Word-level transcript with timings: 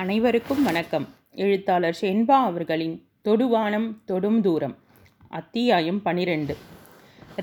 அனைவருக்கும் 0.00 0.60
வணக்கம். 0.62 1.04
எழுத்தாளர் 1.44 1.96
ஷென்பா 2.00 2.36
அவர்களின் 2.48 2.94
தொடுவானம் 3.26 3.86
தொடும் 4.04 4.36
தூரம் 4.40 4.74
அத்தியாயம் 5.38 5.98
பனிரெண்டு. 6.02 6.54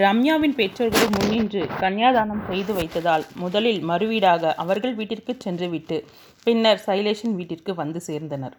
ரம்யாவின் 0.03 0.55
பெற்றோர்கள் 0.59 1.11
முன்னின்று 1.15 1.61
கன்னியாதானம் 1.81 2.43
செய்து 2.49 2.73
வைத்ததால் 2.73 3.25
முதலில் 3.43 3.81
மறுவீடாக 3.89 4.53
அவர்கள் 4.63 4.95
வீட்டிற்கு 4.99 5.35
சென்றுவிட்டு 5.37 5.97
பின்னர் 6.43 6.81
சைலேஷின் 6.85 7.35
வீட்டிற்கு 7.39 7.73
வந்து 7.73 8.01
சேர்ந்தனர். 8.07 8.55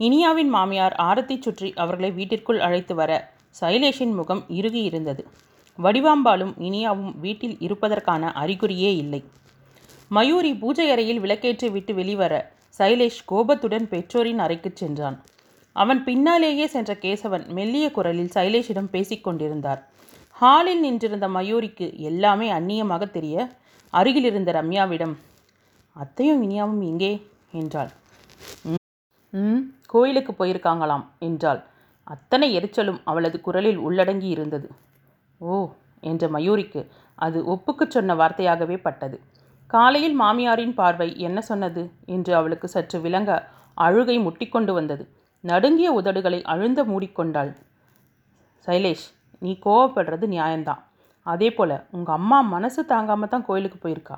இனியாவின் 0.00 0.52
மாமியார் 0.56 0.96
ஆரத்தி 1.08 1.38
சுற்றி 1.40 1.70
அவர்களை 1.84 2.12
வீட்டிற்குள் 2.20 2.62
அழைத்து 2.68 2.96
வர 3.02 3.20
சைலேஷின் 3.62 4.16
முகம் 4.20 4.44
இறுகி 4.60 4.82
இருந்தது 4.82 5.24
வடிவாம்பாலும் 5.78 6.56
இனியாவும் 6.68 7.12
வீட்டில் 7.26 7.58
இருப்பதற்கான 7.58 8.32
அறிகுறியே 8.44 8.92
இல்லை. 9.04 9.24
மயூரி 10.08 10.54
பூஜை 10.54 10.90
அறையில் 10.90 11.22
விளக்கேற்றி 11.26 11.70
விட்டு 11.70 11.94
வெளிவர 11.94 12.34
சைலேஷ் 12.78 13.20
கோபத்துடன் 13.24 13.88
பெற்றோரின் 13.88 14.38
அறைக்குச் 14.38 14.76
சென்றான். 14.76 15.16
அவன் 15.72 16.04
பின்னாலேயே 16.04 16.66
சென்ற 16.66 16.94
கேசவன் 16.94 17.46
மெல்லிய 17.48 17.90
குரலில் 17.90 18.30
சைலேஷிடம் 18.34 18.90
பேசிக் 18.90 19.24
கொண்டிருந்தார். 19.24 19.80
ஹாலில் 20.30 20.80
நின்றிருந்த 20.80 21.28
மயூரிக்கு 21.28 21.86
எல்லாமே 21.98 22.52
அந்நியமாக 22.52 23.10
தெரிய 23.10 23.36
அருகில் 23.90 24.24
இருந்த 24.24 24.52
ரம்யாவிடம் 24.52 25.14
அத்தையும் 25.96 26.42
இனியாவும் 26.42 26.82
எங்கே? 26.82 27.12
என்றாள். 27.52 27.90
ம் 29.30 29.60
கோயிலுக்கு 29.86 30.32
போயிருக்காங்களாம் 30.32 31.04
என்றாள். 31.18 31.60
அத்தனை 32.06 32.56
எரிச்சலும் 32.58 33.00
அவளது 33.04 33.40
குரலில் 33.40 33.78
உள்ளடங்கி 33.78 34.28
இருந்தது 34.28 34.68
ஓ 35.38 35.68
என்ற 36.00 36.28
மயூரிக்கு 36.28 36.80
அது 37.14 37.38
ஒப்புக்குச் 37.44 37.90
சொன்ன 37.90 38.14
வார்த்தையாகவே 38.14 38.76
பட்டது. 38.76 39.16
காலையில் 39.74 40.16
மாமியாரின் 40.20 40.74
பார்வை 40.78 41.08
என்ன 41.26 41.38
சொன்னது 41.48 41.82
என்று 42.14 42.32
அவளுக்கு 42.38 42.66
சற்று 42.74 42.98
விளங்க 43.04 43.30
அழுகை 43.84 44.16
முட்டிக்கொண்டு 44.24 44.72
வந்தது. 44.78 45.04
நடுங்கிய 45.44 45.88
உதடுகளை 45.98 46.40
அழுந்த 46.52 46.80
மூடிக்கொண்டாள். 46.90 47.52
சைலேஷ் 48.66 49.06
நீ 49.44 49.52
கோவப்படுறது 49.66 50.26
நியாயம்தான். 50.34 50.82
அதே 51.26 51.48
போல் 51.56 51.76
உங்கள் 51.96 52.16
அம்மா 52.18 52.38
மனசு 52.54 52.80
தாங்காமல் 52.92 53.32
தான் 53.34 53.46
கோயிலுக்கு 53.48 53.78
போயிருக்கா. 53.84 54.16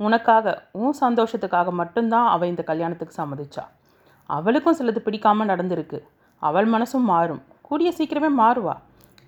உனக்காக 0.00 0.54
உன் 0.82 0.98
சந்தோஷத்துக்காக 1.04 1.70
மட்டும்தான் 1.80 2.28
அவள் 2.34 2.50
இந்த 2.52 2.62
கல்யாணத்துக்கு 2.70 3.18
சம்மதிச்சா. 3.20 3.64
அவளுக்கும் 4.28 4.78
சிலது 4.78 5.00
பிடிக்காமல் 5.06 5.50
நடந்திருக்கு. 5.52 5.98
அவள் 6.42 6.68
மனசும் 6.74 7.08
மாறும். 7.12 7.42
கூடிய 7.68 7.90
சீக்கிரமே 7.98 8.30
மாறுவா. 8.42 8.76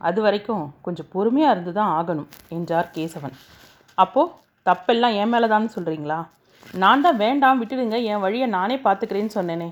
அது 0.08 0.20
வரைக்கும் 0.26 0.62
கொஞ்சம் 0.86 1.10
பொறுமையாக 1.14 1.54
இருந்து 1.54 1.72
தான் 1.80 1.92
ஆகணும் 1.98 2.30
என்றார் 2.56 2.88
கேசவன். 2.96 3.36
அப்போது 3.98 4.32
தப்பெல்லாம் 4.66 5.14
என் 5.20 5.32
மேலே 5.34 5.46
தான் 5.46 5.74
சொல்கிறீங்களா 5.76 6.18
நான் 6.82 7.04
தான் 7.04 7.16
வேண்டாம் 7.16 7.60
விட்டுடுங்க 7.60 7.96
என் 8.10 8.22
வழியை 8.24 8.46
நானே 8.56 8.76
பார்த்துக்கிறேன்னு 8.84 9.36
சொன்னேனே. 9.38 9.68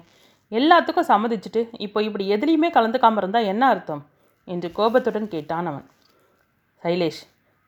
எல்லாத்துக்கும் 0.52 1.10
சம்மதிச்சுட்டு 1.10 1.60
இப்போ 1.86 1.98
இப்படி 2.02 2.24
எதுலேயுமே 2.36 2.68
கலந்துக்காமல் 2.76 3.20
இருந்தால் 3.22 3.48
என்ன 3.52 3.62
அர்த்தம்? 3.68 4.02
என்று 4.48 4.68
கோபத்துடன் 4.78 5.28
கேட்டான் 5.34 5.68
அவன். 5.70 5.86
சைலேஷ் 6.84 7.20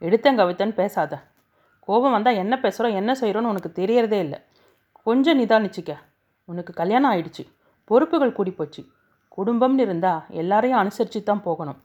எடுத்தங்கவித்தன் 0.02 0.74
பேசாத. 0.80 1.12
கோபம் 1.88 2.14
வந்தால் 2.16 2.40
என்ன 2.42 2.54
பேசுகிறோம் 2.64 2.96
என்ன 3.00 3.12
செய்கிறோன்னு 3.20 3.52
உனக்கு 3.52 3.70
தெரியறதே 3.80 4.18
இல்லை. 4.24 4.38
கொஞ்சம் 5.06 5.38
நிதானிச்சிக்க. 5.40 5.92
உனக்கு 6.48 6.72
கல்யாணம் 6.80 7.10
ஆயிடுச்சு. 7.12 7.44
பொறுப்புகள் 7.90 8.36
கூடி 8.38 8.50
போச்சு 8.50 8.82
குடும்பம்னு 9.38 9.84
இருந்தால் 9.86 10.24
எல்லாரையும் 10.42 10.80
அனுசரித்து 10.82 11.22
தான் 11.22 11.42
போகணும். 11.48 11.78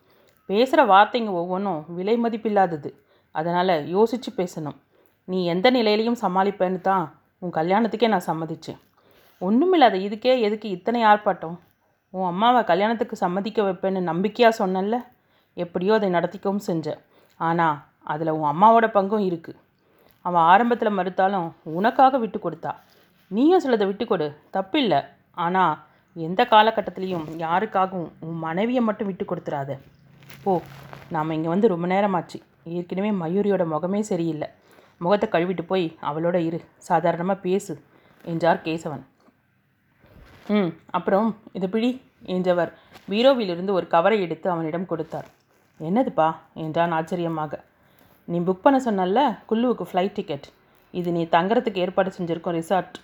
பேசுகிற 0.49 0.81
வார்த்தைங்க 0.93 1.31
ஒவ்வொன்றும் 1.41 1.85
விலை 1.97 2.15
மதிப்பில்லாதது. 2.23 2.89
அதனால் 3.35 3.73
யோசித்து 3.95 4.29
பேசணும். 4.41 4.77
நீ 5.31 5.37
எந்த 5.53 5.67
நிலையிலையும் 5.75 6.19
சமாளிப்பேன்னு 6.23 6.79
தான் 6.89 7.05
உன் 7.43 7.55
கல்யாணத்துக்கே 7.57 8.07
நான் 8.13 8.27
சம்மதிச்சேன். 8.27 8.79
ஒன்றுமில்லாத 9.41 9.95
இதுக்கே 10.07 10.33
எதுக்கு 10.47 10.67
இத்தனை 10.75 10.99
ஆர்ப்பாட்டம்? 11.09 11.55
உன் 12.13 12.27
அம்மாவை 12.31 12.61
கல்யாணத்துக்கு 12.69 13.15
சம்மதிக்க 13.23 13.65
வைப்பேன்னு 13.67 14.01
நம்பிக்கையாக 14.11 14.57
சொன்னல 14.59 14.97
எப்படியோ 15.63 15.93
அதை 15.97 16.09
நடத்திக்கவும் 16.15 16.65
செஞ்ச 16.67 16.95
ஆனால் 17.47 17.77
அதில் 18.13 18.35
உன் 18.37 18.51
அம்மாவோட 18.51 18.87
பங்கும் 18.97 19.25
இருக்குது 19.29 19.59
அவன் 20.25 20.45
ஆரம்பத்தில் 20.51 20.97
மறுத்தாலும் 20.99 21.47
உனக்காக 21.79 22.17
விட்டு 22.23 22.39
கொடுத்தா. 22.45 22.71
நீயும் 23.35 23.63
சிலதை 23.63 23.85
விட்டு 23.89 24.05
கொடு. 24.11 24.27
தப்பில்லை. 24.55 24.99
ஆனால் 25.45 25.73
எந்த 26.15 26.41
காலகட்டத்திலையும் 26.53 27.25
யாருக்காகவும் 27.45 28.09
உன் 28.27 28.39
மனைவியை 28.45 28.83
மட்டும் 28.87 29.09
விட்டு 29.09 29.25
கொடுத்துடாத 29.31 29.71
போ 30.43 30.53
நாம் 31.15 31.35
இங்கே 31.35 31.49
வந்து 31.53 31.71
ரொம்ப 31.73 31.85
நேரமாச்சு. 31.93 32.39
ஏற்கனவே 32.77 33.11
மயூரியோட 33.21 33.65
முகமே 33.73 34.01
சரியில்லை. 34.11 34.47
முகத்தை 35.03 35.27
கழுவிட்டு 35.33 35.63
போய் 35.71 35.85
அவளோட 36.09 36.37
இரு. 36.47 36.59
சாதாரணமாக 36.87 37.43
பேசு 37.45 37.73
என்றார் 38.31 38.59
கேசவன். 38.67 39.03
ம் 40.55 40.71
அப்புறம் 40.97 41.29
இது 41.57 41.67
பிடி 41.73 41.89
என்றவர் 42.35 42.71
பீரோவிலிருந்து 43.09 43.71
ஒரு 43.77 43.87
கவரை 43.95 44.17
எடுத்து 44.25 44.47
அவனிடம் 44.53 44.89
கொடுத்தார். 44.91 45.27
என்னதுப்பா 45.79 46.27
என்றான் 46.63 46.95
ஆச்சரியமாக. 46.99 47.53
நீ 48.27 48.37
புக் 48.47 48.63
பண்ண 48.63 48.77
சொன்னல 48.85 49.21
குல்லுவுக்கு 49.49 49.85
ஃப்ளைட் 49.89 50.15
டிக்கெட் 50.17 50.47
இது 50.93 51.09
நீ 51.17 51.23
தங்குறதுக்கு 51.35 51.83
ஏற்பாடு 51.85 52.09
செஞ்சுருக்கோம் 52.17 52.57
ரிசார்ட் 52.59 52.97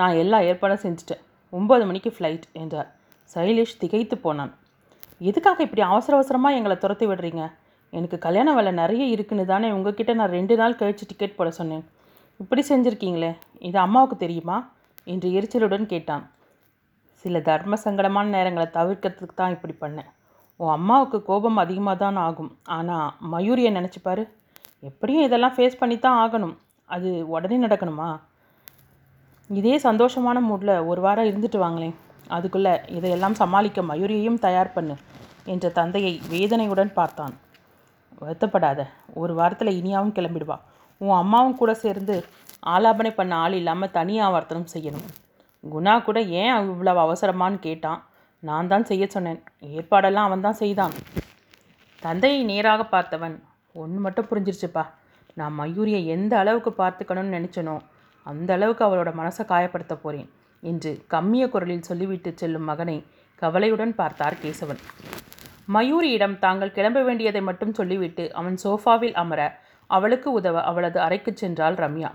நான் 0.00 0.18
எல்லா 0.22 0.38
ஏற்பாடும் 0.48 0.82
செஞ்சுட்டேன். 0.84 1.22
ஒம்பது 1.52 1.84
மணிக்கு 1.88 2.10
ஃப்ளைட் 2.16 2.46
என்றார். 2.62 2.88
சைலேஷ் 3.34 3.78
திகைத்து 3.82 4.16
போனான். 4.24 4.52
எதுக்காக 5.28 5.62
இப்படி 5.66 5.82
அவசர 5.90 6.14
அவசரமாக 6.18 6.58
எங்களை 6.58 6.76
துரத்தி 6.82 7.06
விடுறீங்க? 7.06 7.44
எனக்கு 7.92 8.18
கல்யாண 8.18 8.54
வேலை 8.54 8.72
நிறைய 8.72 9.04
இருக்குன்னு 9.14 9.44
தானே 9.50 9.68
உங்ககிட்ட 9.70 10.14
நான் 10.14 10.34
ரெண்டு 10.38 10.56
நாள் 10.56 10.78
கழித்து 10.80 11.04
டிக்கெட் 11.10 11.36
போட 11.36 11.50
சொன்னேன். 11.50 11.84
இப்படி 12.42 12.62
செஞ்சுருக்கீங்களே 12.68 13.30
இது 13.68 13.78
அம்மாவுக்கு 13.78 14.16
தெரியுமா? 14.16 14.56
என்று 15.12 15.28
எரிச்சலுடன் 15.38 15.86
கேட்டான். 15.92 16.24
சில 17.24 17.40
தர்ம 17.40 17.76
சங்கடமான 17.84 18.26
நேரங்களை 18.36 18.66
தவிர்க்கிறதுக்கு 18.78 19.34
தான் 19.34 19.54
இப்படி 19.56 19.74
பண்ணேன். 19.80 20.10
உன் 20.60 20.74
அம்மாவுக்கு 20.78 21.18
கோபம் 21.22 21.60
அதிகமாக 21.62 21.96
தான் 22.04 22.16
ஆகும். 22.16 22.50
ஆனால் 22.76 23.08
மயூரியை 23.32 23.70
நினச்சிப்பாரு 23.78 24.24
எப்படியும் 24.88 25.26
இதெல்லாம் 25.26 25.54
ஃபேஸ் 25.56 25.80
பண்ணி 25.80 25.98
தான் 25.98 26.18
ஆகணும். 26.24 26.54
அது 26.84 27.28
உடனே 27.34 27.56
நடக்கணுமா? 27.66 28.08
இதே 29.50 29.74
சந்தோஷமான 29.78 30.38
மூடில் 30.50 30.84
ஒரு 30.90 31.00
வாரம் 31.00 31.28
இருந்துட்டு 31.30 31.58
வாங்களேன். 31.64 31.96
அதுக்குள்ளே 32.36 32.74
இதையெல்லாம் 32.98 33.36
சமாளிக்க 33.40 33.82
மயூரியையும் 33.82 34.42
தயார் 34.46 34.74
பண்ணு 34.76 34.94
என்ற 35.54 35.68
தந்தையை 35.68 36.20
வேதனையுடன் 36.32 36.92
பார்த்தான். 37.00 37.34
வருத்தப்படாத. 38.22 38.80
ஒரு 39.22 39.32
வாரத்தில் 39.38 39.78
இனியாவும் 39.80 40.16
கிளம்பிடுவா. 40.18 40.56
உன் 41.00 41.16
அம்மாவும் 41.22 41.58
கூட 41.60 41.72
சேர்ந்து 41.84 42.16
ஆலாபனை 42.74 43.10
பண்ண 43.16 43.32
ஆள் 43.44 43.56
இல்லாமல் 43.60 43.94
தனியாக 43.96 44.28
ஆவர்த்தனம் 44.28 44.72
செய்யணும். 44.74 45.08
குணா 45.64 45.94
கூட 46.06 46.18
ஏன் 46.42 46.70
இவ்வளவு 46.72 47.00
அவசரமான்னு 47.06 47.58
கேட்டான். 47.66 48.00
நான் 48.42 48.70
தான் 48.72 48.88
செய்ய 48.90 49.04
சொன்னேன். 49.14 49.40
ஏற்பாடெல்லாம் 49.78 50.28
அவன் 50.28 50.44
தான் 50.46 50.60
செய்தான். 50.62 50.94
தந்தையை 52.02 52.40
நேராக 52.52 52.82
பார்த்தவன் 52.94 53.36
ஒன்று 53.82 54.00
மட்டும் 54.06 54.28
புரிஞ்சிருச்சுப்பா. 54.30 54.84
நான் 55.40 55.56
மயூரியை 55.60 56.00
எந்த 56.16 56.32
அளவுக்கு 56.42 56.70
பார்த்துக்கணும்னு 56.82 57.36
நினச்சனோ 57.36 57.76
அந்த 58.26 58.50
அளவுக்கு 58.56 58.82
அவளோட 58.86 59.10
மனசை 59.20 59.42
காயப்படுத்த 59.52 59.94
போகிறேன் 59.96 60.30
என்று 60.62 60.92
கம்மிய 61.14 61.44
குரலில் 61.54 61.88
சொல்லிவிட்டு 61.88 62.30
செல்லும் 62.40 62.68
மகனை 62.70 62.96
கவலையுடன் 63.42 63.94
பார்த்தார் 64.00 64.40
கேசவன். 64.42 64.80
மயூரியிடம் 65.68 66.38
தாங்கள் 66.38 66.72
கிளம்ப 66.72 67.02
வேண்டியதை 67.02 67.40
மட்டும் 67.40 67.72
சொல்லிவிட்டு 67.72 68.24
அவன் 68.32 68.56
சோஃபாவில் 68.64 69.14
அமர 69.14 69.40
அவளுக்கு 69.90 70.28
உதவ 70.32 70.62
அவளது 70.62 71.00
அறைக்கு 71.00 71.34
சென்றாள் 71.40 71.76
ரம்யா. 71.82 72.10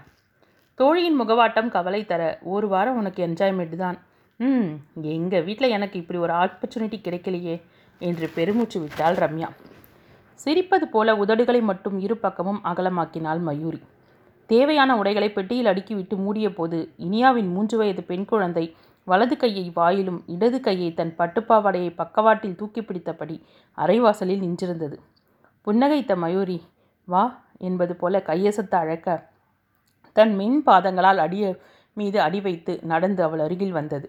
தோழியின் 0.79 1.19
முகவாட்டம் 1.21 1.69
கவலை 1.69 2.05
தர 2.05 2.39
ஒரு 2.43 2.67
வாரம் 2.67 2.97
உனக்கு 2.97 3.27
என்ஜாய்மெண்ட் 3.27 3.75
தான். 3.75 3.97
ம் 4.39 4.69
எங்கள் 5.01 5.43
வீட்டில் 5.43 5.69
எனக்கு 5.69 5.99
இப்படி 5.99 6.19
ஒரு 6.19 6.33
ஆப்பர்ச்சுனிட்டி 6.33 6.99
கிடைக்கலையே 7.03 7.55
என்று 8.01 8.27
பெருமூச்சு 8.35 8.79
விட்டாள் 8.79 9.15
ரம்யா. 9.15 9.49
சிரிப்பது 10.45 10.85
போல 10.91 11.13
உதடுகளை 11.15 11.61
மட்டும் 11.61 11.99
இரு 11.99 12.17
பக்கமும் 12.17 12.61
அகலமாக்கினாள் 12.63 13.41
மயூரி. 13.41 13.81
தேவையான 14.49 14.91
உடைகளை 14.97 15.29
பெட்டியில் 15.31 15.65
அடுக்கிவிட்டு 15.65 16.15
மூடிய 16.15 16.47
போது 16.53 16.79
இனியாவின் 16.97 17.49
மூன்று 17.51 17.75
வயது 17.77 18.03
பெண் 18.03 18.25
குழந்தை 18.25 18.75
வலது 19.11 19.35
கையை 19.37 19.65
வாயிலும் 19.75 20.19
இடது 20.25 20.59
கையை 20.59 20.89
தன் 20.93 21.13
பட்டுப்பாவாடையை 21.17 21.91
பக்கவாட்டில் 21.95 22.55
தூக்கி 22.55 22.81
பிடித்தபடி 22.81 23.35
அரைவாசலில் 23.77 24.43
நின்றிருந்தது. 24.45 24.97
புன்னகைத்த 25.67 26.15
மயூரி 26.15 26.57
வா 27.07 27.23
என்பது 27.59 27.93
போல 27.95 28.23
கையசத்த 28.27 28.73
அழைக்க 28.75 29.09
தன் 30.15 30.33
மின் 30.35 30.59
பாதங்களால் 30.65 31.17
அடிய 31.17 31.45
மீது 31.97 32.17
அடி 32.21 32.39
வைத்து 32.41 32.73
நடந்து 32.83 33.21
அவள் 33.23 33.39
அருகில் 33.39 33.71
வந்தது. 33.71 34.07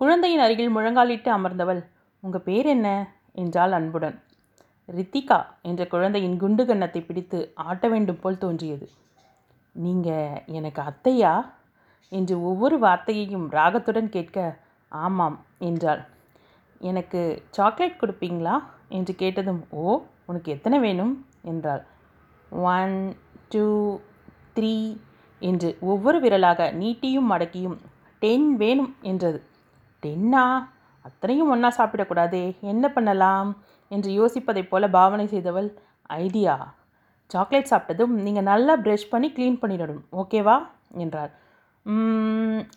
குழந்தையின் 0.00 0.40
அருகில் 0.40 0.74
முழங்காலிட்டு 0.76 1.30
அமர்ந்தவள் 1.30 1.80
உங்கள் 2.22 2.46
பேர் 2.48 2.66
என்ன? 2.66 2.88
என்றாள் 3.32 3.72
அன்புடன். 3.72 4.16
ரித்திகா 4.88 5.38
என்ற 5.62 5.82
குழந்தையின் 5.86 6.36
குண்டு 6.36 6.62
கன்னத்தை 6.66 7.00
பிடித்து 7.00 7.38
ஆட்ட 7.54 7.88
வேண்டும் 7.88 8.20
போல் 8.20 8.38
தோன்றியது. 8.38 8.86
நீங்கள் 9.76 10.42
எனக்கு 10.48 10.80
அத்தையா? 10.82 11.32
என்று 12.08 12.44
ஒவ்வொரு 12.44 12.78
வார்த்தையையும் 12.78 13.50
ராகத்துடன் 13.50 14.08
கேட்க 14.08 14.58
ஆமாம் 14.88 15.44
என்றாள். 15.58 16.06
எனக்கு 16.78 17.44
சாக்லேட் 17.50 18.00
கொடுப்பீங்களா? 18.00 18.62
என்று 18.88 19.14
கேட்டதும் 19.14 19.64
ஓ 19.70 20.02
உனக்கு 20.26 20.52
எத்தனை 20.52 20.78
வேணும்? 20.78 21.26
என்றாள். 21.42 21.84
ஒன் 22.50 23.16
டூ 23.48 24.00
த்ரீ 24.54 24.98
என்று 25.38 25.76
ஒவ்வொரு 25.80 26.20
விரலாக 26.20 26.70
நீட்டியும் 26.70 27.30
மடக்கியும் 27.30 27.76
டென் 28.18 28.56
வேணும் 28.56 28.96
என்றது. 29.00 29.42
டென்னா? 30.02 30.68
அத்தனையும் 31.00 31.48
ஒன்றா 31.48 31.72
சாப்பிடக்கூடாதே 31.76 32.60
என்ன 32.60 32.88
பண்ணலாம்? 32.88 33.56
என்று 33.88 34.26
யோசிப்பதைப் 34.26 34.68
போல 34.68 34.88
பாவனை 34.88 35.26
செய்தவள் 35.26 35.78
ஐடியா. 36.02 36.74
சாக்லேட் 37.26 37.70
சாப்பிட்டதும் 37.70 38.06
நீங்கள் 38.06 38.42
நல்லா 38.42 38.76
ப்ரெஷ் 38.76 39.10
பண்ணி 39.10 39.32
க்ளீன் 39.32 39.58
பண்ணிடணும் 39.62 40.04
ஓகேவா? 40.12 40.66
என்றாள். 40.92 41.30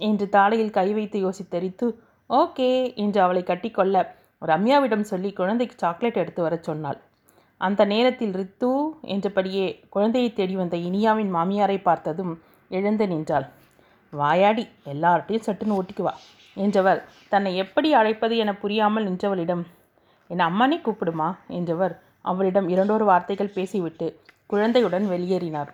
என்று 0.07 0.25
தாடையில் 0.31 0.75
கை 0.77 0.87
வைத்து 0.93 1.19
யோசித்தரித்து 1.25 1.87
ஓகே 2.29 2.69
என்று 2.95 3.19
அவளை 3.21 3.43
கட்டிக்கொள்ள 3.43 4.03
ரம்யாவிடம் 4.41 5.05
சொல்லி 5.11 5.29
குழந்தைக்கு 5.33 5.75
சாக்லேட் 5.77 6.19
எடுத்து 6.21 6.41
வரச் 6.41 6.63
சொன்னாள். 6.63 6.99
அந்த 7.61 7.81
நேரத்தில் 7.85 8.33
ரித்து 8.33 8.69
என்றபடியே 9.01 9.65
குழந்தையை 9.89 10.29
தேடி 10.33 10.55
வந்த 10.55 10.75
இனியாவின் 10.77 11.31
மாமியாரை 11.35 11.77
பார்த்ததும் 11.81 12.33
எழுந்து 12.71 13.07
நின்றாள். 13.07 13.47
வாயாடி 14.13 14.65
எல்லார்ட்டையும் 14.85 15.47
சட்டுன்னு 15.47 15.77
ஓட்டிக்குவா 15.79 16.13
என்றவர் 16.57 17.01
தன்னை 17.29 17.51
எப்படி 17.55 17.89
அழைப்பது 17.93 18.35
என 18.37 18.53
புரியாமல் 18.53 19.07
நின்றவளிடம் 19.09 19.63
என் 20.29 20.45
அம்மானே 20.47 20.77
கூப்பிடுமா? 20.79 21.29
என்றவர் 21.47 21.93
அவளிடம் 22.21 22.67
இரண்டொரு 22.69 23.05
வார்த்தைகள் 23.05 23.55
பேசிவிட்டு 23.57 24.07
குழந்தையுடன் 24.47 25.05
வெளியேறினார். 25.09 25.71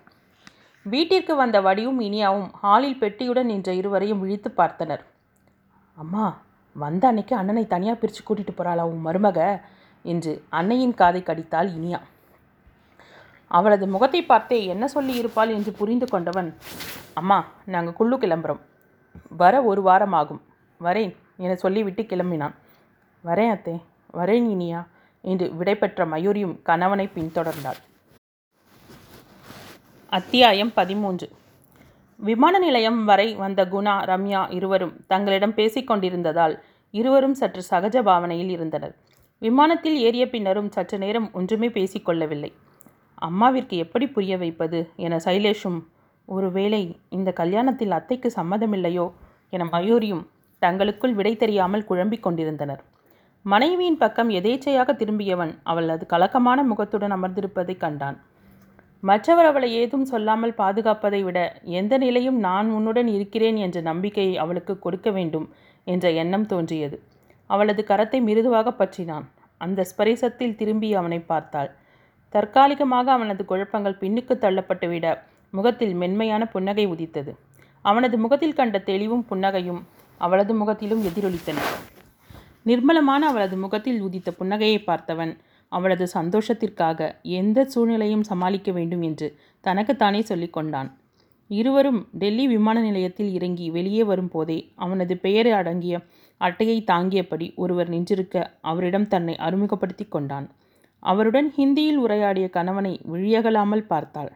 வீட்டிற்கு 0.91 1.35
வந்த 1.35 1.57
வடிவும் 1.61 1.99
இனியாவும் 2.07 2.49
ஹாலில் 2.61 2.99
பெட்டியுடன் 2.99 3.49
நின்ற 3.51 3.73
இருவரையும் 3.73 4.19
விழித்து 4.19 4.49
பார்த்தனர். 4.57 5.03
அம்மா 5.97 6.25
வந்த 6.75 7.07
அன்னைக்கு 7.07 7.35
அண்ணனை 7.35 7.63
தனியாக 7.67 7.97
பிரித்து 7.99 8.21
கூட்டிகிட்டு 8.23 8.53
போகிறாளா 8.57 8.83
உன் 8.91 9.05
மருமக? 9.05 9.39
என்று 10.05 10.43
அன்னையின் 10.49 10.93
காதை 10.93 11.21
கடித்தாள் 11.21 11.69
இனியா. 11.77 11.99
அவளது 13.47 13.87
முகத்தை 13.87 14.21
பார்த்தே 14.23 14.65
என்ன 14.65 14.87
சொல்லி 14.87 15.13
இருப்பாள் 15.13 15.49
என்று 15.49 15.71
புரிந்து 15.71 16.07
கொண்டவன் 16.07 16.49
அம்மா 17.13 17.39
நாங்கள் 17.65 17.97
குள்ளு 17.99 18.17
கிளம்புறோம். 18.23 18.61
வர 19.41 19.63
ஒரு 19.63 19.81
வாரம் 19.81 20.11
ஆகும் 20.11 20.41
வரேன் 20.79 21.15
என 21.38 21.55
சொல்லிவிட்டு 21.55 22.03
கிளம்பினான். 22.03 22.55
வரேன் 23.23 23.53
அத்தே 23.55 23.75
வரேன் 24.13 24.47
இனியா 24.55 24.83
என்று 25.21 25.47
விடைபெற்ற 25.59 26.05
மயூரியும் 26.13 26.55
கணவனை 26.61 27.09
பின்தொடர்ந்தாள். 27.15 27.81
அத்தியாயம் 30.17 30.73
பதிமூன்று. 30.73 31.27
விமான 32.19 32.59
நிலையம் 32.59 33.06
வரை 33.06 33.33
வந்த 33.35 33.65
குணா 33.65 33.94
ரம்யா 34.09 34.41
இருவரும் 34.53 34.94
தங்களிடம் 35.07 35.53
பேசிக்கொண்டிருந்ததால் 35.56 36.53
இருவரும் 36.91 37.33
சற்று 37.33 37.62
சகஜ 37.69 38.03
பாவனையில் 38.03 38.50
இருந்தனர். 38.50 38.94
விமானத்தில் 39.39 39.97
ஏறிய 40.00 40.29
பின்னரும் 40.29 40.69
சற்று 40.71 40.97
நேரம் 40.97 41.27
ஒன்றுமே 41.33 41.67
பேசிக்கொள்ளவில்லை 41.67 42.51
அம்மாவிற்கு 43.21 43.77
எப்படி 43.77 44.07
புரிய 44.07 44.38
வைப்பது 44.38 44.79
என 44.95 45.17
சைலேஷும் 45.17 45.79
ஒருவேளை 46.25 47.00
இந்த 47.09 47.33
கல்யாணத்தில் 47.38 47.91
அத்தைக்கு 47.91 48.31
சம்மதமில்லையோ? 48.35 49.12
என 49.50 49.67
மயூரியும் 49.71 50.23
தங்களுக்குள் 50.59 51.13
விடை 51.13 51.35
தெரியாமல் 51.35 51.85
குழம்பிக் 51.85 52.23
கொண்டிருந்தனர். 52.23 52.83
மனைவியின் 53.44 53.97
பக்கம் 53.97 54.29
எதேச்சையாக 54.29 54.95
திரும்பியவன் 54.95 55.53
அவளது 55.63 56.06
கலக்கமான 56.06 56.63
முகத்துடன் 56.63 57.13
அமர்ந்திருப்பதைக் 57.13 57.83
கண்டான். 57.85 58.23
மற்றவர் 59.09 59.45
அவளை 59.45 59.69
ஏதும் 59.79 60.05
சொல்லாமல் 60.05 60.57
பாதுகாப்பதை 60.57 61.19
விட 61.23 61.39
எந்த 61.79 61.93
நிலையும் 61.97 62.37
நான் 62.39 62.67
உன்னுடன் 62.69 63.09
இருக்கிறேன் 63.15 63.57
என்ற 63.65 63.77
நம்பிக்கையை 63.81 64.35
அவளுக்கு 64.37 64.73
கொடுக்க 64.79 65.09
வேண்டும் 65.11 65.47
என்ற 65.87 66.05
எண்ணம் 66.21 66.45
தோன்றியது. 66.45 66.97
அவளது 67.49 67.81
கரத்தை 67.87 68.19
மிருதுவாக 68.21 68.71
பற்றினான். 68.71 69.25
அந்த 69.61 69.85
ஸ்பரிசத்தில் 69.89 70.55
திரும்பி 70.55 70.89
அவனை 70.93 71.19
பார்த்தாள். 71.31 71.69
தற்காலிகமாக 72.33 73.11
அவனது 73.11 73.43
குழப்பங்கள் 73.45 73.99
பின்னுக்கு 73.99 74.33
தள்ளப்பட்டுவிட 74.35 75.07
முகத்தில் 75.53 75.93
மென்மையான 75.93 76.43
புன்னகை 76.45 76.85
உதித்தது. 76.85 77.33
அவனது 77.85 78.17
முகத்தில் 78.17 78.57
கண்ட 78.59 78.77
தெளிவும் 78.79 79.25
புன்னகையும் 79.29 79.81
அவளது 80.21 80.53
முகத்திலும் 80.53 81.03
எதிரொலித்தன. 81.03 81.59
நிர்மலமான 82.63 83.21
அவளது 83.31 83.57
முகத்தில் 83.57 83.99
உதித்த 84.01 84.29
புன்னகையை 84.39 84.79
பார்த்தவன் 84.87 85.33
அவளது 85.71 86.06
சந்தோஷத்திற்காக 86.17 87.07
எந்த 87.39 87.65
சூழ்நிலையும் 87.65 88.27
சமாளிக்க 88.29 88.69
வேண்டும் 88.71 89.01
என்று 89.01 89.27
தனக்குத்தானே 89.63 90.21
சொல்லிக்கொண்டான் 90.29 90.89
இருவரும் 91.50 92.00
டெல்லி 92.12 92.45
விமான 92.47 92.77
நிலையத்தில் 92.81 93.31
இறங்கி 93.33 93.65
வெளியே 93.69 94.03
வரும்போதே 94.03 94.57
அவனது 94.75 95.13
பெயர் 95.17 95.50
அடங்கிய 95.51 95.95
அட்டையை 96.41 96.77
தாங்கியபடி 96.88 97.47
ஒருவர் 97.56 97.89
நின்றிருக்க 97.89 98.38
அவரிடம் 98.62 99.07
தன்னை 99.07 99.35
அறிமுகப்படுத்தி 99.38 100.06
கொண்டான். 100.07 100.47
அவருடன் 101.03 101.50
ஹிந்தியில் 101.57 102.00
உரையாடிய 102.03 102.45
கணவனை 102.50 102.94
விழியகலாமல் 103.12 103.88
பார்த்தாள். 103.91 104.31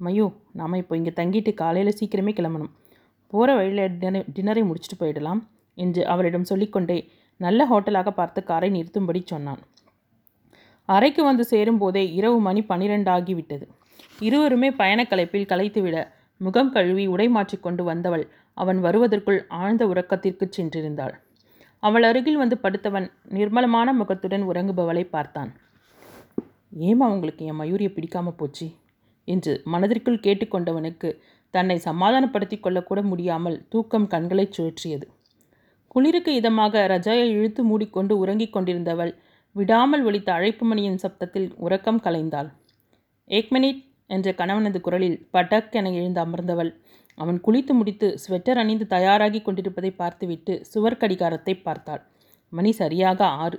மயூ 0.00 0.26
நாம் 0.52 0.78
இப்போ 0.80 0.94
இங்கே 0.96 1.12
தங்கிட்டு 1.20 1.52
காலையில் 1.54 1.98
சீக்கிரமே 2.00 2.32
கிளம்பணும். 2.36 2.72
போகிற 3.32 3.50
வழியில் 3.54 3.96
டின்னர் 4.00 4.28
டின்னரை 4.36 4.62
முடிச்சுட்டு 4.68 4.98
போயிடலாம் 5.00 5.40
என்று 5.78 6.02
அவரிடம் 6.06 6.48
சொல்லிக்கொண்டே 6.50 6.98
நல்ல 7.40 7.60
ஹோட்டலாக 7.70 8.10
பார்த்து 8.10 8.40
காரை 8.44 8.68
நிறுத்தும்படி 8.70 9.20
சொன்னான். 9.24 9.62
அறைக்கு 10.88 11.24
வந்து 11.24 11.44
சேரும்போதே 11.50 12.02
இரவு 12.12 12.40
மணி 12.40 12.62
பனிரெண்டு 12.62 13.10
ஆகிவிட்டது 13.10 13.66
இருவருமே 14.20 14.68
பயணக்கலைப்பில் 14.70 15.50
கலைத்துவிட 15.52 15.96
முகம் 16.40 16.72
கழுவி 16.72 17.04
உடை 17.06 17.28
மாற்றிக்கொண்டு 17.28 17.84
வந்தவள் 17.84 18.24
அவன் 18.56 18.80
வருவதற்குள் 18.80 19.38
ஆழ்ந்த 19.48 19.82
உறக்கத்திற்கு 19.86 20.44
சென்றிருந்தாள். 20.56 21.14
அவள் 21.82 22.02
அருகில் 22.02 22.36
வந்து 22.36 22.56
படுத்தவன் 22.62 23.06
நிர்மலமான 23.28 23.88
முகத்துடன் 23.92 24.44
உறங்குபவளை 24.44 25.04
பார்த்தான். 25.04 25.50
ஏமா 26.80 27.06
உங்களுக்கு 27.14 27.42
என் 27.44 27.60
மயூரியை 27.60 27.90
பிடிக்காம 27.92 28.30
போச்சு? 28.30 28.66
என்று 29.28 29.52
மனதிற்குள் 29.64 30.24
கேட்டுக்கொண்டவனுக்கு 30.26 31.10
தன்னை 31.54 31.76
சமாதானப்படுத்தி 31.78 32.56
கொள்ளக்கூட 32.56 33.02
முடியாமல் 33.02 33.56
தூக்கம் 33.68 34.06
கண்களைச் 34.06 34.54
சுழற்றியது. 34.56 35.06
குளிருக்கு 35.86 36.32
இதமாக 36.40 36.80
ரஜாயை 36.92 37.26
இழுத்து 37.36 37.62
மூடிக்கொண்டு 37.64 38.14
உறங்கிக் 38.18 38.54
கொண்டிருந்தவள் 38.56 39.12
விடாமல் 39.56 40.04
ஒலித்த 40.04 40.28
அழைப்பு 40.32 40.64
மணியின் 40.66 41.00
சப்தத்தில் 41.02 41.48
உறக்கம் 41.56 42.00
கலைந்தாள். 42.00 42.48
ஏக் 43.30 43.50
மினிட் 43.52 43.80
என்ற 44.06 44.28
கணவனது 44.32 44.78
குரலில் 44.80 45.18
படக் 45.30 45.70
என 45.70 45.92
எழுந்து 45.92 46.20
அமர்ந்தவள். 46.24 46.72
அவன் 47.18 47.38
குளித்து 47.40 47.72
முடித்து 47.74 48.06
ஸ்வெட்டர் 48.22 48.60
அணிந்து 48.62 48.86
தயாராகி 48.86 49.40
கொண்டிருப்பதை 49.42 49.90
பார்த்துவிட்டு 49.90 50.54
சுவர் 50.64 51.00
கடிகாரத்தை 51.02 51.54
பார்த்தாள். 51.58 52.02
மணி 52.52 52.72
சரியாக 52.72 53.20
ஆறு. 53.44 53.58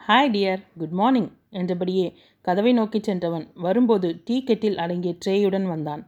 ஹாய் 0.00 0.30
டியர் 0.30 0.62
குட் 0.78 0.96
மார்னிங் 1.00 1.30
என்றபடியே 1.50 2.06
கதவை 2.44 2.72
நோக்கிச் 2.72 3.08
சென்றவன் 3.08 3.46
வரும்போது 3.54 4.08
டீ 4.24 4.36
கெட்டில் 4.42 4.78
அடங்கிய 4.78 5.14
ட்ரேயுடன் 5.24 5.66
வந்தான். 5.66 6.02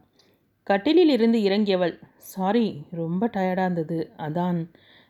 கட்டிலில் 0.67 1.09
இருந்து 1.09 1.39
இறங்கியவள் 1.39 1.93
சாரி 2.31 2.65
ரொம்ப 2.91 3.29
டயர்டாக 3.33 3.65
இருந்தது 3.65 3.97
அதான் 4.17 4.59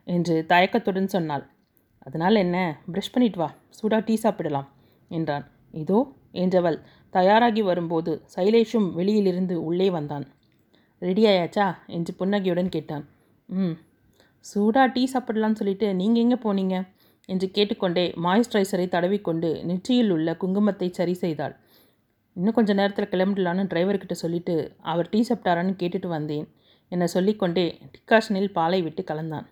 என்று 0.07 0.35
தயக்கத்துடன் 0.47 1.13
சொன்னாள். 1.15 1.43
அதனால் 2.01 2.35
என்ன? 2.35 2.57
ப்ரஷ் 2.93 3.13
பண்ணிட்டு 3.13 3.39
வா. 3.39 3.49
சூடாக 3.69 4.01
டீ 4.05 4.15
சாப்பிடலாம் 4.15 4.67
என்றான். 5.11 5.45
இதோ 5.73 5.99
என்றவள் 6.33 6.77
தயாராகி 7.13 7.61
வரும்போது 7.61 8.11
சைலேஷும் 8.35 8.93
வெளியிலிருந்து 8.93 9.63
உள்ளே 9.63 9.89
வந்தான். 9.89 10.25
ரெடி 11.01 11.25
ஆயாச்சா? 11.25 11.67
என்று 11.87 12.13
புன்னகையுடன் 12.13 12.69
கேட்டான். 12.69 13.05
ம். 13.49 13.75
சூடாக 14.45 14.93
டீ 14.93 15.07
சாப்பிடலான்னு 15.13 15.51
சொல்லிட்டு 15.51 15.95
நீங்கள் 15.95 16.23
எங்கே 16.23 16.35
போனீங்க? 16.35 16.75
என்று 17.29 17.47
கேட்டுக்கொண்டே 17.51 18.13
மாய்ஸ்சரைசரை 18.17 18.85
தடவிக்கொண்டு 18.89 19.63
நெற்றியில் 19.63 20.11
உள்ள 20.11 20.37
குங்குமத்தை 20.39 20.89
சரி 20.89 21.13
செய்தாள். 21.13 21.53
இன்னும் 22.35 22.53
கொஞ்சம் 22.53 22.75
நேரத்தில் 22.75 23.11
கிளம்பிடலான்னு 23.11 23.63
டிரைவர்கிட்ட 23.63 24.11
சொல்லிட்டு 24.11 24.55
அவர் 24.81 25.09
டீ 25.09 25.19
சாப்பிட்டாரான்னு 25.21 25.73
கேட்டுட்டு 25.79 26.07
வந்தேன் 26.07 26.45
என்னை 26.91 27.07
சொல்லிக்கொண்டே 27.07 27.65
டிக்காஷனில் 27.91 28.51
பாலை 28.51 28.81
விட்டு 28.81 29.03
கலந்தான். 29.03 29.45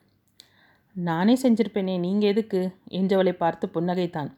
நானே 1.08 1.34
செஞ்சிருப்பேனே 1.42 1.96
நீங்கள் 2.00 2.30
எதுக்கு? 2.30 2.62
என்றவளை 2.90 3.32
பார்த்து 3.32 3.66
புன்னகைத்தான். 3.68 4.30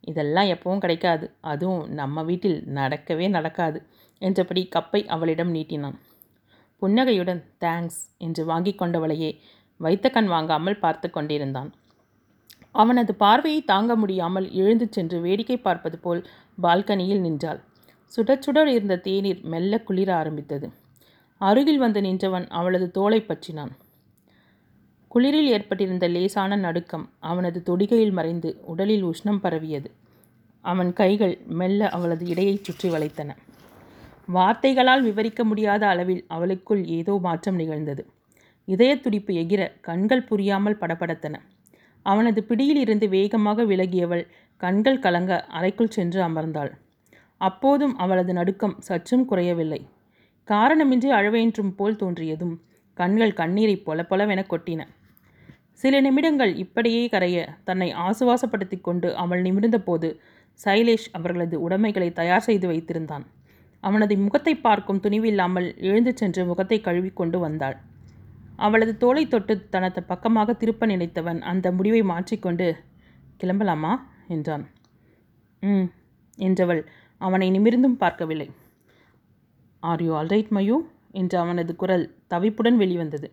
இதெல்லாம் 0.00 0.50
எப்பவும் 0.54 0.82
கிடைக்காது. 0.84 1.26
அதுவும் 1.40 1.82
நம்ம 1.90 2.22
வீட்டில் 2.22 2.58
நடக்கவே 2.74 3.26
நடக்காது 3.28 3.78
என்றபடி 4.22 4.62
கப்பை 4.76 5.00
அவளிடம் 5.06 5.50
நீட்டினான். 5.50 5.96
புன்னகையுடன் 6.82 7.42
தேங்க்ஸ் 7.60 8.00
என்று 8.18 8.44
வாங்கி 8.44 8.72
கொண்டவளையே 8.78 9.30
வைத்த 9.80 10.06
கண் 10.08 10.26
வாங்காமல் 10.26 10.78
பார்த்து 10.78 11.10
கொண்டிருந்தான். 11.10 11.70
அவனது 12.72 13.12
பார்வையை 13.14 13.60
தாங்க 13.64 13.92
முடியாமல் 13.96 14.46
எழுந்து 14.52 14.86
சென்று 14.90 15.18
வேடிக்கை 15.20 15.56
பார்ப்பது 15.56 15.98
போல் 15.98 16.22
பால்கனியில் 16.58 17.24
நின்றாள். 17.26 17.60
சுட 18.12 18.66
இருந்த 18.74 18.96
தேநீர் 18.96 19.40
மெல்ல 19.44 19.78
குளிர 19.78 20.10
ஆரம்பித்தது. 20.16 20.68
அருகில் 21.40 21.78
வந்து 21.78 22.00
நின்றவன் 22.00 22.46
அவளது 22.50 22.86
தோலை 22.90 23.20
பற்றினான். 23.20 23.72
குளிரில் 25.16 25.46
ஏற்பட்டிருந்த 25.46 26.08
லேசான 26.08 26.56
நடுக்கம் 26.56 27.10
அவனது 27.20 27.62
தொடிகையில் 27.66 28.12
மறைந்து 28.12 28.60
உடலில் 28.64 29.04
உஷ்ணம் 29.04 29.38
பரவியது. 29.38 29.90
அவன் 30.60 30.92
கைகள் 30.92 31.38
மெல்ல 31.46 31.88
அவளது 31.88 32.26
இடையைச் 32.26 32.64
சுற்றி 32.64 32.88
வளைத்தன. 32.88 33.30
வார்த்தைகளால் 34.26 35.02
விவரிக்க 35.02 35.44
முடியாத 35.44 35.86
அளவில் 35.86 36.24
அவளுக்குள் 36.28 36.84
ஏதோ 36.86 37.18
மாற்றம் 37.18 37.54
நிகழ்ந்தது. 37.54 38.06
இதய 38.64 38.96
துடிப்பு 38.96 39.32
எகிர 39.34 39.70
கண்கள் 39.80 40.24
புரியாமல் 40.24 40.78
படபடத்தன. 40.80 41.34
அவனது 42.02 42.42
பிடியில் 42.44 42.76
இருந்து 42.76 43.08
வேகமாக 43.08 43.64
விலகியவள் 43.64 44.24
கண்கள் 44.56 44.98
கலங்க 44.98 45.44
அறைக்குள் 45.46 45.88
சென்று 45.88 46.22
அமர்ந்தாள். 46.22 46.70
அப்போதும் 47.36 47.96
அவளது 47.96 48.32
நடுக்கம் 48.32 48.76
சற்றும் 48.78 49.24
குறையவில்லை. 49.24 49.80
காரணமின்றி 50.48 51.10
அழவேன்றும் 51.10 51.74
போல் 51.76 51.96
தோன்றியதும் 51.96 52.60
கண்கள் 52.94 53.32
கண்ணீரை 53.32 53.76
பொல 53.76 54.02
பொலவென 54.02 54.42
கொட்டின. 54.48 54.82
சில 55.80 56.00
நிமிடங்கள் 56.00 56.52
இப்படியே 56.54 57.02
கரைய 57.08 57.38
தன்னை 57.64 57.88
ஆசுவாசப்படுத்தி 58.04 58.76
கொண்டு 58.80 59.08
அவள் 59.14 59.42
நிமிர்ந்தபோது 59.42 60.08
சைலேஷ் 60.60 61.08
அவர்களது 61.12 61.56
உடைமைகளை 61.60 62.08
தயார் 62.12 62.46
செய்து 62.46 62.66
வைத்திருந்தான். 62.68 63.24
அவனது 63.84 64.14
முகத்தை 64.16 64.54
பார்க்கும் 64.56 65.02
துணிவில்லாமல் 65.04 65.68
எழுந்து 65.78 66.12
சென்று 66.16 66.42
முகத்தை 66.44 66.78
கழுவி 66.80 67.10
கொண்டு 67.10 67.38
வந்தாள். 67.38 67.76
அவளது 68.56 68.92
தோலை 68.96 69.24
தொட்டு 69.26 69.54
தனது 69.68 70.00
பக்கமாக 70.02 70.54
திருப்ப 70.54 70.86
நினைத்தவன் 70.86 71.40
அந்த 71.42 71.66
முடிவை 71.72 72.02
மாற்றிக்கொண்டு 72.02 72.68
கிளம்பலாமா? 73.40 73.92
என்றான். 74.28 74.64
ம் 75.62 75.86
என்றவள் 76.38 76.82
அவனை 77.20 77.48
நிமிர்ந்தும் 77.50 78.00
பார்க்கவில்லை. 78.00 78.48
ஆர் 79.82 80.02
யூ 80.02 80.12
ஆல்ரைட் 80.14 80.50
மயூ 80.50 80.76
என்று 81.12 81.36
அவனது 81.38 81.72
குரல் 81.76 82.06
தவிப்புடன் 82.34 82.76
வெளிவந்தது. 82.76 83.28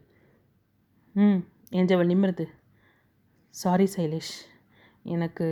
ம் 1.16 1.40
என்றவள் 1.74 2.06
நிமிர்ந்து 2.06 2.46
சாரி 3.53 3.88
சைலேஷ் 3.96 4.34
எனக்கு 5.06 5.48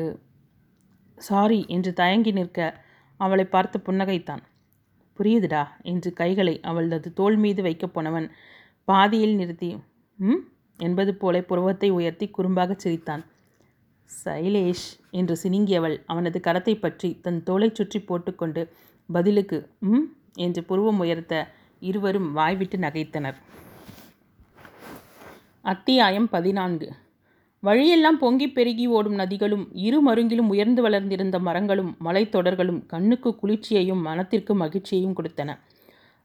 சாரி 1.17 1.65
என்று 1.67 1.93
தயங்கி 1.93 2.31
நிற்க 2.31 2.59
அவளை 3.19 3.45
பார்த்து 3.45 3.77
புன்னகைத்தான். 3.79 4.41
புரியுதுடா 5.19 5.63
என்று 5.83 6.13
கைகளை 6.13 6.59
அவளது 6.61 7.13
தோள் 7.13 7.35
மீது 7.35 7.61
வைக்கப் 7.61 7.93
போனவன் 7.93 8.27
பாதியில் 8.87 9.35
நிறுத்தி 9.35 9.69
ம்? 10.19 10.39
என்பது 10.79 11.15
போல 11.15 11.41
புருவத்தை 11.41 11.89
உயர்த்தி 11.89 12.25
குறும்பாகச் 12.27 12.77
சிரித்தான். 12.77 13.23
சைலேஷ் 14.09 14.87
என்று 15.11 15.35
சினிங்கியவள் 15.43 15.97
அவனது 16.05 16.39
கரத்தை 16.39 16.79
பற்றி 16.79 17.09
தன் 17.21 17.43
தோலை 17.43 17.69
சுற்றி 17.73 17.99
போட்டுக்கொண்டு 18.01 18.63
பதிலுக்கு 19.09 19.59
ம்? 19.89 20.05
என்று 20.37 20.63
புருவம் 20.63 20.99
உயர்த்த 20.99 21.35
இருவரும் 21.81 22.31
வாய்விட்டு 22.31 22.77
நகைத்தனர். 22.77 23.37
அத்தியாயம் 25.63 26.29
பதினான்கு. 26.29 26.87
வழியெல்லாம் 27.59 28.17
பொங்கி 28.17 28.51
பெருகி 28.51 28.87
ஓடும் 28.87 29.13
நதிகளும் 29.13 29.69
இரு 29.73 29.99
மருங்கிலும் 30.07 30.47
உயர்ந்து 30.47 30.81
வளர்ந்திருந்த 30.81 31.39
மரங்களும் 31.39 31.97
மலைத்தொடர்களும் 32.05 32.85
கண்ணுக்கு 32.85 33.35
குளிர்ச்சியையும் 33.35 34.01
மனத்திற்கு 34.01 34.55
மகிழ்ச்சியையும் 34.55 35.15
கொடுத்தன. 35.17 35.59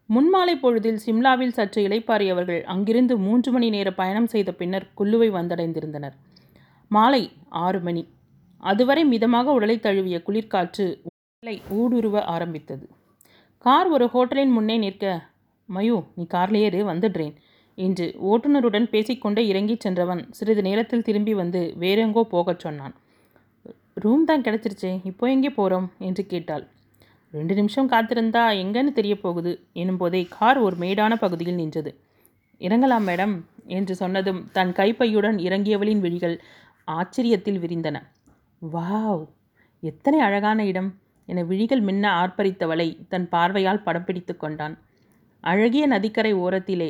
முன்மாலை 0.06 0.56
பொழுதில் 0.56 1.00
சிம்லாவில் 1.06 1.52
சற்று 1.52 1.88
இளைப்பாறியவர்கள் 1.88 2.62
அங்கிருந்து 2.62 3.18
மூன்று 3.18 3.52
மணி 3.52 3.70
நேர 3.70 3.92
பயணம் 3.92 4.26
செய்த 4.26 4.52
பின்னர் 4.52 4.90
குல்லுவை 4.98 5.28
வந்தடைந்திருந்தனர். 5.30 6.16
மாலை 6.88 7.32
ஆறு 7.48 7.80
மணி. 7.80 8.08
அதுவரை 8.58 9.04
மிதமாக 9.04 9.52
உடலை 9.52 9.78
தழுவிய 9.78 10.22
குளிர்காற்று 10.26 11.02
உடலை 11.02 11.62
ஊடுருவ 11.70 12.20
ஆரம்பித்தது. 12.20 12.88
கார் 13.58 13.88
ஒரு 13.88 14.06
ஹோட்டலின் 14.06 14.50
முன்னே 14.50 14.76
நிற்க 14.76 15.22
மயூ 15.68 16.04
நீ 16.14 16.26
கார்லேயே 16.34 16.84
வந்துடுறேன். 16.92 17.34
என்று 17.78 18.06
ஓட்டுநருடன் 18.30 18.87
பேசிக்கொண்டே 18.90 19.47
இறங்கிச் 19.47 19.80
சென்றவன் 19.80 20.23
சிறிது 20.30 20.62
நேரத்தில் 20.62 21.02
திரும்பி 21.02 21.35
வந்து 21.35 21.61
வேறெங்கோ 21.80 22.23
போகச் 22.23 22.59
சொன்னான். 22.59 22.95
ரூம் 23.95 24.25
தான் 24.25 24.42
கிடச்சிருச்சே 24.42 25.00
இப்போ 25.04 25.30
எங்கே 25.30 25.50
போகிறோம் 25.50 25.92
என்று 25.99 26.26
கேட்டாள். 26.26 26.64
ரெண்டு 27.33 27.54
நிமிஷம் 27.54 27.90
காத்திருந்தா 27.90 28.42
எங்கன்னு 28.54 28.92
தெரிய 28.92 29.14
போகுது 29.21 29.52
எனும்போதே 29.75 30.28
கார் 30.28 30.59
ஒரு 30.59 30.76
மேடான 30.76 31.14
பகுதியில் 31.16 31.54
நின்றது. 31.54 31.90
இறங்கலாம் 32.61 33.06
மேடம் 33.09 33.35
என்று 33.66 33.95
சொன்னதும் 33.95 34.40
தன் 34.52 34.73
கைப்பையுடன் 34.73 35.38
இறங்கியவளின் 35.38 35.99
விழிகள் 35.99 36.37
ஆச்சரியத்தில் 36.88 37.59
விரிந்தன. 37.59 37.97
வாவ்! 38.62 39.25
எத்தனை 39.83 40.21
அழகான 40.21 40.61
இடம் 40.66 40.90
என 41.28 41.42
விழிகள் 41.42 41.80
மின்ன 41.80 42.04
ஆர்ப்பரித்தவளை 42.23 42.88
தன் 43.09 43.28
பார்வையால் 43.28 43.83
படம் 43.83 44.04
பிடித்து 44.04 44.37
கொண்டான். 44.37 44.75
அழகிய 45.45 45.85
நதிக்கரை 45.87 46.33
ஓரத்திலே 46.35 46.88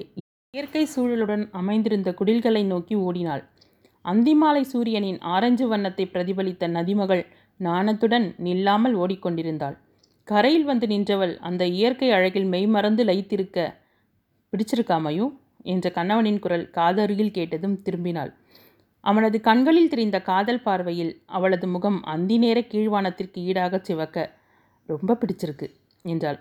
இயற்கை 0.54 0.82
சூழலுடன் 0.94 1.42
அமைந்திருந்த 1.50 2.10
குடில்களை 2.12 2.62
நோக்கி 2.64 2.94
ஓடினாள். 2.94 3.42
அந்திமாலை 4.04 4.62
சூரியனின் 4.62 5.18
ஆரஞ்சு 5.34 5.64
வண்ணத்தை 5.68 6.04
பிரதிபலித்த 6.06 6.68
நதிமகள் 6.68 7.22
நாணத்துடன் 7.60 8.26
நில்லாமல் 8.46 8.94
ஓடிக்கொண்டிருந்தாள். 8.94 9.76
கரையில் 10.28 10.64
வந்து 10.64 10.86
நின்றவள் 10.86 11.34
அந்த 11.38 11.62
இயற்கை 11.78 12.08
அழகில் 12.10 12.48
மெய்மறந்து 12.54 13.02
லயித்திருக்க 13.04 13.58
பிடிச்சிருக்காமையும் 14.52 15.32
என்ற 15.64 15.86
கணவனின் 15.90 16.38
குரல் 16.38 16.66
காதருகில் 16.70 17.34
கேட்டதும் 17.38 17.76
திரும்பினாள். 17.82 18.32
அவனது 19.04 19.38
கண்களில் 19.40 19.92
தெரிந்த 19.92 20.18
காதல் 20.22 20.62
பார்வையில் 20.62 21.12
அவளது 21.26 21.66
முகம் 21.66 21.98
அந்தி 22.14 22.38
நேர 22.38 22.58
கீழ்வானத்திற்கு 22.72 23.38
ஈடாகச் 23.50 23.86
சிவக்க 23.88 24.16
ரொம்ப 24.88 25.16
பிடிச்சிருக்கு 25.20 25.66
என்றாள். 26.04 26.38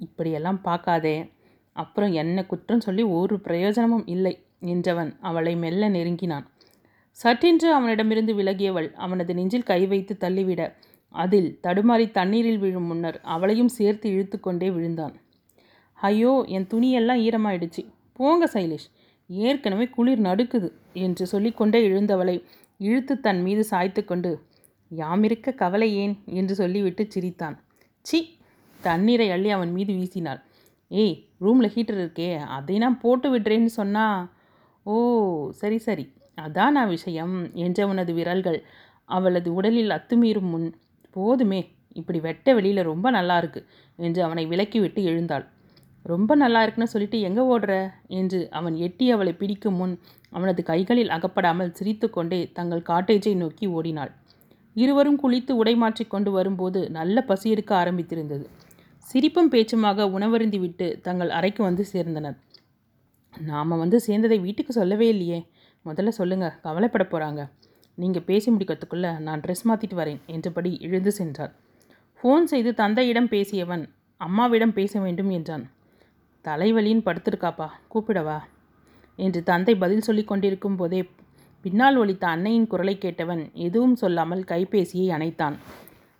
இப்படியெல்லாம் 0.00 0.60
பார்க்காதே. 0.62 1.16
அப்புறம் 1.76 2.12
என்ன 2.12 2.44
குற்றம் 2.44 2.80
சொல்லி 2.80 3.02
ஒரு 3.02 3.34
பிரயோஜனமும் 3.40 4.06
இல்லை 4.06 4.34
என்றவன் 4.64 5.10
அவளை 5.20 5.56
மெல்ல 5.56 5.88
நெருங்கினான். 5.88 6.46
சற்றென்று 7.18 7.68
அவனிடமிருந்து 7.72 8.32
விலகியவள் 8.34 8.88
அவனது 8.94 9.32
நெஞ்சில் 9.34 9.62
கை 9.62 9.80
வைத்து 9.86 10.14
தள்ளிவிட 10.16 10.62
அதில் 11.14 11.50
தடுமாறி 11.62 12.06
தண்ணீரில் 12.10 12.58
விழும் 12.58 12.86
முன்னர் 12.86 13.18
அவளையும் 13.24 13.68
சேர்த்து 13.68 14.06
இழுத்து 14.10 14.40
கொண்டே 14.40 14.68
விழுந்தான். 14.70 15.14
ஐயோ 15.98 16.32
என் 16.48 16.66
துணியெல்லாம் 16.66 17.22
ஈரமாயிடுச்சு. 17.26 17.82
போங்க 18.12 18.44
சைலேஷ் 18.54 18.86
ஏற்கனவே 19.30 19.86
குளிர் 19.88 20.22
நடுக்குது 20.22 20.68
என்று 20.92 21.24
சொல்லிக்கொண்டே 21.26 21.80
எழுந்தவளை 21.88 22.36
இழுத்து 22.80 23.14
தன் 23.20 23.40
மீது 23.42 23.64
சாய்த்து 23.64 24.02
கொண்டு 24.04 24.30
யாமிருக்க 24.90 25.52
கவலை 25.54 25.88
ஏன்? 25.96 26.14
என்று 26.24 26.54
சொல்லிவிட்டு 26.54 27.02
சிரித்தான். 27.08 27.56
சி 28.06 28.18
தண்ணீரை 28.80 29.30
அள்ளி 29.30 29.50
அவன் 29.50 29.72
மீது 29.72 29.92
வீசினாள். 29.92 30.40
ஏய் 30.90 31.14
ரூமில் 31.38 31.72
ஹீட்டர் 31.74 32.00
இருக்கே 32.00 32.28
அதை 32.48 32.76
நான் 32.78 33.00
போட்டு 33.00 33.28
விடுறேன்னு 33.34 33.70
சொன்னா 33.80 34.04
ஓ 34.86 34.94
சரி 35.50 35.78
சரி. 35.78 36.04
அதான் 36.38 36.70
நான் 36.70 36.88
விஷயம் 36.88 37.34
என்றவனது 37.54 38.12
விரல்கள் 38.14 38.58
அவளது 39.08 39.48
உடலில் 39.54 39.90
அத்துமீறும் 39.90 40.50
முன் 40.50 40.68
போதுமே 41.16 41.60
இப்படி 41.96 42.18
வெட்ட 42.20 42.54
வெளியில் 42.54 42.82
ரொம்ப 42.82 43.06
நல்லா 43.10 43.36
இருக்கு 43.38 43.60
என்று 43.98 44.20
அவனை 44.22 44.44
விலக்கிவிட்டு 44.46 45.00
எழுந்தாள். 45.02 45.44
ரொம்ப 46.04 46.34
நல்லா 46.34 46.60
இருக்குன்னு 46.62 46.92
சொல்லிட்டு 46.92 47.18
எங்கே 47.20 47.42
ஓடுற? 47.54 47.72
என்று 48.08 48.48
அவன் 48.50 48.76
எட்டி 48.76 49.06
அவளை 49.10 49.32
பிடிக்கும் 49.32 49.74
முன் 49.74 49.94
அவனது 50.30 50.62
கைகளில் 50.62 51.10
அகப்படாமல் 51.10 51.74
சிரித்துக்கொண்டே 51.78 52.40
தங்கள் 52.52 52.88
காட்டேஜை 52.88 53.34
நோக்கி 53.34 53.66
ஓடினாள். 53.66 54.12
இருவரும் 54.76 55.20
குளித்து 55.22 55.52
உடை 55.52 55.74
மாற்றி 55.74 56.04
கொண்டு 56.04 56.30
வரும்போது 56.30 56.80
நல்ல 56.90 57.22
பசி 57.22 57.46
எடுக்க 57.50 57.72
ஆரம்பித்திருந்தது. 57.76 58.44
சிரிப்பும் 59.10 59.50
பேச்சுமாக 59.52 60.06
உணவருந்திவிட்டு 60.16 60.86
தங்கள் 61.02 61.30
அறைக்கு 61.30 61.62
வந்து 61.62 61.84
சேர்ந்தனர். 61.92 62.36
நாம் 63.34 63.80
வந்து 63.82 63.98
சேர்ந்ததை 64.06 64.38
வீட்டுக்கு 64.40 64.72
சொல்லவே 64.72 65.06
இல்லையே. 65.08 65.40
முதல்ல 65.86 66.08
சொல்லுங்கள் 66.08 66.56
கவலைப்பட 66.62 67.04
போகிறாங்க 67.04 67.42
நீங்கள் 67.98 68.22
பேசி 68.22 68.48
முடிக்கிறதுக்குள்ளே 68.50 69.10
நான் 69.18 69.40
ட்ரெஸ் 69.40 69.64
மாற்றிட்டு 69.68 69.94
வரேன் 69.94 70.20
என்றபடி 70.26 70.78
எழுந்து 70.80 71.12
சென்றார். 71.12 71.52
ஃபோன் 72.20 72.44
செய்து 72.44 72.70
தந்தையிடம் 72.74 73.28
பேசியவன் 73.28 73.84
அம்மாவிடம் 74.20 74.72
பேச 74.72 75.00
வேண்டும் 75.00 75.30
என்றான். 75.30 75.64
தலைவலின்னு 76.44 77.06
படுத்திருக்காப்பா 77.06 77.68
கூப்பிடவா? 77.94 78.38
என்று 79.18 79.42
தந்தை 79.42 79.74
பதில் 79.76 80.06
சொல்லி 80.08 80.24
கொண்டிருக்கும் 80.24 80.76
போதே 80.76 81.00
பின்னால் 81.64 81.96
ஒலித்த 81.96 82.24
அன்னையின் 82.26 82.66
குரலை 82.66 82.98
கேட்டவன் 82.98 83.42
எதுவும் 83.54 83.96
சொல்லாமல் 83.96 84.42
கைபேசியை 84.42 85.08
அணைத்தான். 85.16 85.56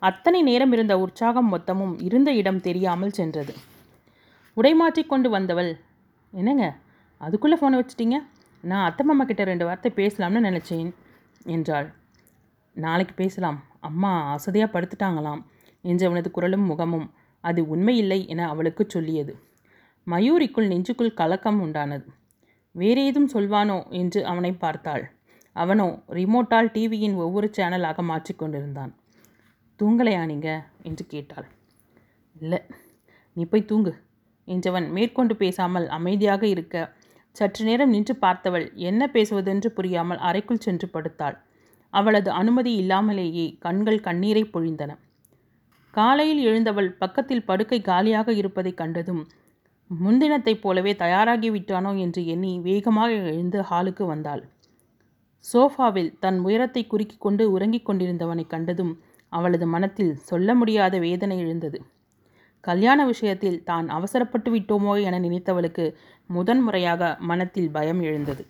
அத்தனை 0.02 0.42
நேரம் 0.42 0.72
இருந்த 0.72 0.98
உற்சாகம் 0.98 1.54
மொத்தமும் 1.54 2.02
இருந்த 2.02 2.32
இடம் 2.32 2.60
தெரியாமல் 2.60 3.10
சென்றது. 3.10 3.52
உடை 4.54 4.74
மாற்றிக்கொண்டு 4.74 5.30
வந்தவள் 5.30 5.78
என்னங்க 6.32 6.76
அதுக்குள்ளே 7.20 7.56
ஃபோனை 7.60 7.78
வச்சிட்டீங்க? 7.80 8.18
நான் 8.60 8.84
அத்தை 8.84 9.06
மாமா 9.06 9.24
கிட்ட 9.24 9.44
ரெண்டு 9.44 9.64
வார்த்தை 9.64 9.92
பேசலாம்னு 9.96 10.40
நினச்சேன் 10.40 10.90
என்றாள். 11.44 11.88
நாளைக்கு 12.72 13.14
பேசலாம். 13.14 13.58
அம்மா 13.80 14.12
அசதியாக 14.32 14.72
படுத்துட்டாங்களாம். 14.72 15.42
என்றவனது 15.84 16.30
குரலும் 16.30 16.66
முகமும் 16.66 17.06
அது 17.40 17.60
உண்மையில்லை 17.62 18.26
என 18.26 18.48
அவளுக்கு 18.48 18.84
சொல்லியது. 18.88 19.34
மயூரிக்குள் 20.06 20.70
நெஞ்சுக்குள் 20.72 21.14
கலக்கம் 21.14 21.60
உண்டானது. 21.62 22.08
வேறு 22.74 23.04
ஏதும் 23.04 23.30
சொல்வானோ? 23.34 23.78
என்று 23.90 24.24
அவனை 24.24 24.52
பார்த்தாள். 24.52 25.04
அவனோ 25.52 25.86
ரிமோட்டால் 26.08 26.72
டிவியின் 26.72 27.16
ஒவ்வொரு 27.16 27.50
சேனலாக 27.56 28.02
மாற்றிக்கொண்டிருந்தான் 28.02 28.92
தூங்கலையா 29.80 30.24
நீங்க? 30.24 30.64
என்று 30.82 31.06
கேட்டாள். 31.06 31.46
இல்லை. 32.36 32.60
நீ 33.32 33.44
போய் 33.44 33.64
தூங்கு 33.64 33.92
என்றவன் 34.48 34.90
மேற்கொண்டு 34.90 35.36
பேசாமல் 35.36 35.88
அமைதியாக 35.88 36.46
இருக்க 36.46 36.96
சற்று 37.36 37.64
நேரம் 37.64 37.90
நின்று 37.90 38.14
பார்த்தவள் 38.20 38.74
என்ன 38.74 39.06
பேசுவதென்று 39.06 39.66
புரியாமல் 39.66 40.18
அறைக்குள் 40.18 40.58
சென்று 40.58 40.88
படுத்தாள். 40.92 41.36
அவளது 41.90 42.30
அனுமதி 42.30 42.74
இல்லாமலேயே 42.74 43.56
கண்கள் 43.60 44.00
கண்ணீரை 44.00 44.42
பொழிந்தன. 44.44 44.96
காலையில் 45.90 46.42
எழுந்தவள் 46.42 46.92
பக்கத்தில் 46.92 47.44
படுக்கை 47.44 47.80
காலியாக 47.80 48.32
இருப்பதைக் 48.32 48.76
கண்டதும் 48.76 49.26
முன்தினத்தைப் 49.90 50.60
போலவே 50.60 50.96
தயாராகி 50.96 51.50
விட்டானோ? 51.50 51.98
என்று 51.98 52.26
எண்ணி 52.26 52.60
வேகமாக 52.60 53.10
எழுந்து 53.12 53.60
ஹாலுக்கு 53.60 54.06
வந்தாள். 54.06 54.42
சோஃபாவில் 55.44 56.18
தன் 56.18 56.38
உயரத்தை 56.38 56.86
குறுக்கிக் 56.86 57.20
கொண்டு 57.20 57.52
உறங்கிக் 57.52 57.90
கொண்டிருந்தவனை 57.90 58.46
கண்டதும் 58.46 58.92
அவளது 59.30 59.66
மனத்தில் 59.66 60.14
சொல்ல 60.16 60.54
முடியாத 60.54 60.98
வேதனை 60.98 61.38
எழுந்தது. 61.38 61.80
கல்யாண 62.60 63.06
விஷயத்தில் 63.06 63.64
தான் 63.64 63.88
அவசரப்பட்டு 63.88 64.50
விட்டோமோ 64.54 64.94
என 65.02 65.20
நினைத்தவளுக்கு 65.20 65.84
முதன் 66.26 66.60
முறையாக 66.60 67.16
மனத்தில் 67.20 67.70
பயம் 67.70 68.00
எழுந்தது. 68.00 68.42